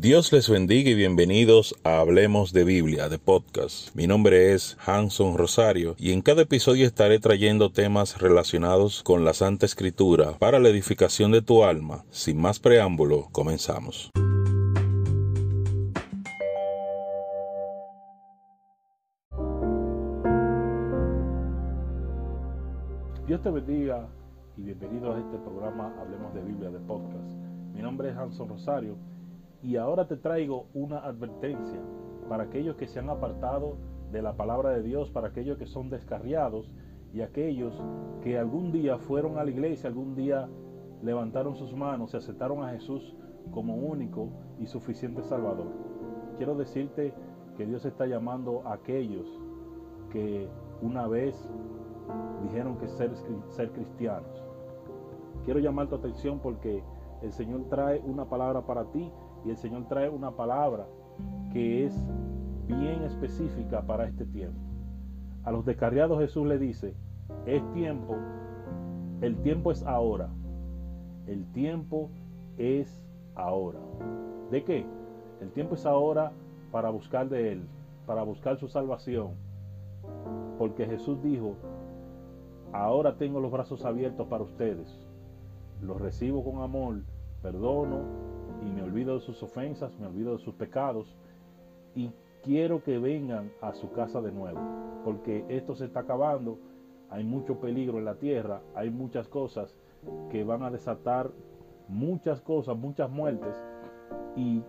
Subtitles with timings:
[0.00, 3.92] Dios les bendiga y bienvenidos a Hablemos de Biblia, de podcast.
[3.96, 9.34] Mi nombre es Hanson Rosario y en cada episodio estaré trayendo temas relacionados con la
[9.34, 12.04] Santa Escritura para la edificación de tu alma.
[12.10, 14.12] Sin más preámbulo, comenzamos.
[23.26, 24.08] Dios te bendiga
[24.56, 27.32] y bienvenido a este programa Hablemos de Biblia, de podcast.
[27.74, 29.17] Mi nombre es Hanson Rosario
[29.62, 31.80] y ahora te traigo una advertencia
[32.28, 33.76] para aquellos que se han apartado
[34.12, 36.72] de la palabra de Dios, para aquellos que son descarriados
[37.12, 37.82] y aquellos
[38.22, 40.48] que algún día fueron a la iglesia, algún día
[41.02, 43.16] levantaron sus manos y aceptaron a Jesús
[43.50, 45.68] como único y suficiente Salvador.
[46.36, 47.12] Quiero decirte
[47.56, 49.26] que Dios está llamando a aquellos
[50.10, 50.48] que
[50.80, 51.48] una vez
[52.42, 53.10] dijeron que ser,
[53.48, 54.44] ser cristianos.
[55.44, 56.82] Quiero llamar tu atención porque
[57.22, 59.10] el Señor trae una palabra para ti
[59.44, 60.86] y el Señor trae una palabra
[61.52, 61.94] que es
[62.66, 64.60] bien específica para este tiempo.
[65.44, 66.94] A los descarriados Jesús le dice,
[67.46, 68.16] es tiempo,
[69.20, 70.28] el tiempo es ahora,
[71.26, 72.10] el tiempo
[72.58, 73.04] es
[73.34, 73.80] ahora.
[74.50, 74.86] ¿De qué?
[75.40, 76.32] El tiempo es ahora
[76.70, 77.68] para buscar de Él,
[78.06, 79.30] para buscar su salvación.
[80.58, 81.54] Porque Jesús dijo,
[82.72, 84.98] ahora tengo los brazos abiertos para ustedes,
[85.80, 87.02] los recibo con amor,
[87.40, 91.16] perdono y me olvido de sus ofensas, me olvido de sus pecados
[91.94, 92.10] y
[92.42, 94.60] quiero que vengan a su casa de nuevo,
[95.04, 96.58] porque esto se está acabando,
[97.10, 99.74] hay mucho peligro en la tierra, hay muchas cosas
[100.30, 101.30] que van a desatar
[101.88, 103.56] muchas cosas, muchas muertes
[104.36, 104.62] y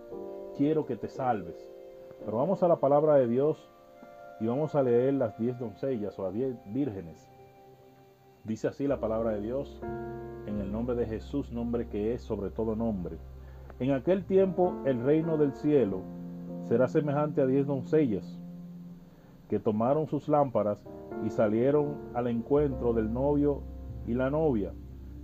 [0.56, 1.56] quiero que te salves.
[2.24, 3.70] Pero vamos a la palabra de Dios
[4.40, 7.30] y vamos a leer las diez doncellas o las diez vírgenes.
[8.44, 9.80] Dice así la palabra de Dios
[10.46, 13.18] en el nombre de Jesús, nombre que es sobre todo nombre.
[13.80, 16.02] En aquel tiempo el reino del cielo
[16.64, 18.38] será semejante a diez doncellas
[19.48, 20.86] que tomaron sus lámparas
[21.24, 23.62] y salieron al encuentro del novio
[24.06, 24.74] y la novia,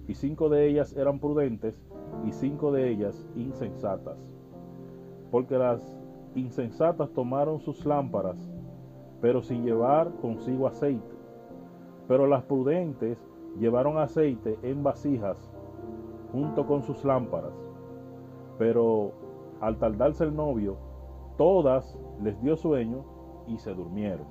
[0.08, 1.78] y cinco de ellas eran prudentes
[2.24, 4.16] y cinco de ellas insensatas.
[5.30, 5.94] Porque las
[6.34, 8.38] insensatas tomaron sus lámparas,
[9.20, 11.14] pero sin llevar consigo aceite.
[12.08, 13.18] Pero las prudentes
[13.60, 15.52] llevaron aceite en vasijas
[16.32, 17.65] junto con sus lámparas.
[18.58, 19.12] Pero
[19.60, 20.76] al tardarse el novio,
[21.36, 23.04] todas les dio sueño
[23.46, 24.26] y se durmieron.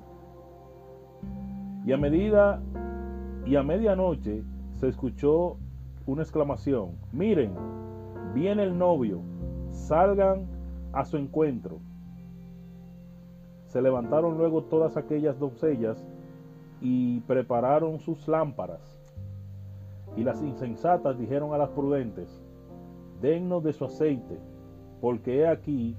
[1.84, 2.62] Y a medida
[3.44, 4.42] y a medianoche
[4.74, 5.56] se escuchó
[6.04, 7.52] una exclamación, miren,
[8.34, 9.20] viene el novio,
[9.70, 10.46] salgan
[10.92, 11.78] a su encuentro.
[13.66, 16.06] Se levantaron luego todas aquellas doncellas
[16.80, 19.00] y prepararon sus lámparas.
[20.16, 22.42] Y las insensatas dijeron a las prudentes,
[23.20, 24.38] dennos de su aceite,
[25.00, 25.96] porque he aquí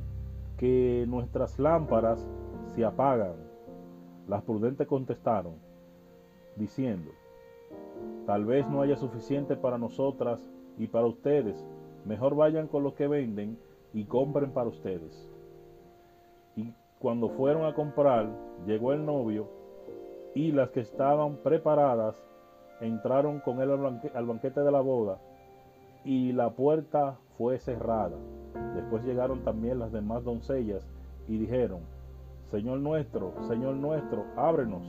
[0.57, 2.27] que nuestras lámparas
[2.71, 3.35] se apagan.
[4.27, 5.55] Las prudentes contestaron,
[6.55, 7.11] diciendo,
[8.25, 10.41] tal vez no haya suficiente para nosotras
[10.77, 11.65] y para ustedes,
[12.05, 13.57] mejor vayan con los que venden
[13.93, 15.29] y compren para ustedes.
[16.55, 18.29] Y cuando fueron a comprar,
[18.65, 19.47] llegó el novio
[20.33, 22.21] y las que estaban preparadas
[22.81, 23.71] entraron con él
[24.13, 25.19] al banquete de la boda
[26.07, 28.15] y la puerta fue cerrada.
[28.75, 30.87] Después llegaron también las demás doncellas
[31.27, 31.81] y dijeron,
[32.49, 34.87] Señor nuestro, Señor nuestro, ábrenos.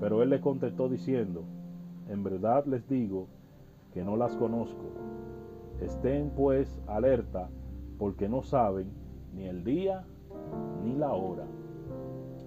[0.00, 1.44] Pero él le contestó diciendo,
[2.08, 3.28] en verdad les digo
[3.94, 4.86] que no las conozco.
[5.80, 7.48] Estén pues alerta
[7.96, 8.90] porque no saben
[9.32, 10.04] ni el día
[10.82, 11.44] ni la hora.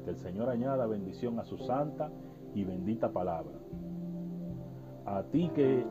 [0.04, 2.12] Que el Señor añada bendición a su santa
[2.54, 3.58] y bendita palabra.
[5.06, 5.86] A ti que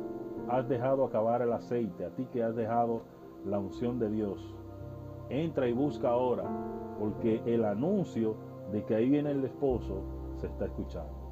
[0.48, 3.02] has dejado acabar el aceite, a ti que has dejado
[3.46, 4.54] la unción de Dios,
[5.28, 6.44] entra y busca ahora,
[6.98, 8.36] porque el anuncio
[8.70, 10.02] de que ahí viene el esposo
[10.36, 11.22] se está escuchando.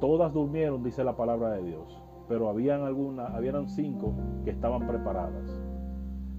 [0.00, 4.12] Todas durmieron, dice la palabra de Dios, pero habían algunas, habían cinco
[4.44, 5.60] que estaban preparadas.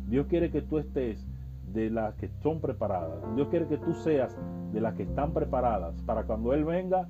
[0.07, 1.25] Dios quiere que tú estés
[1.73, 3.19] de las que son preparadas.
[3.35, 4.37] Dios quiere que tú seas
[4.71, 7.07] de las que están preparadas para cuando Él venga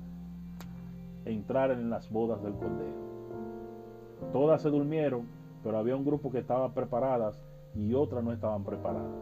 [1.24, 3.07] entrar en las bodas del Cordero.
[4.32, 5.26] Todas se durmieron,
[5.62, 7.40] pero había un grupo que estaba preparadas
[7.74, 9.12] y otras no estaban preparadas.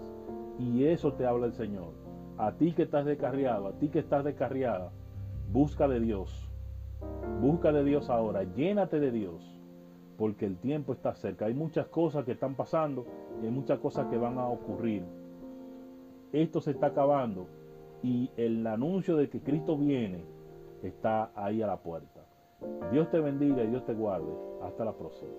[0.58, 1.92] Y eso te habla el Señor.
[2.38, 4.90] A ti que estás descarriado, a ti que estás descarriada,
[5.52, 6.50] busca de Dios.
[7.40, 9.58] Busca de Dios ahora, llénate de Dios,
[10.16, 11.46] porque el tiempo está cerca.
[11.46, 13.06] Hay muchas cosas que están pasando
[13.42, 15.04] y hay muchas cosas que van a ocurrir.
[16.32, 17.46] Esto se está acabando
[18.02, 20.24] y el anuncio de que Cristo viene
[20.82, 22.20] está ahí a la puerta.
[22.90, 24.32] Dios te bendiga y Dios te guarde.
[24.62, 25.32] Hasta la próxima.